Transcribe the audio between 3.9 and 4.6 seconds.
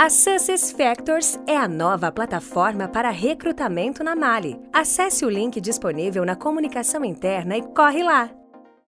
na Mali.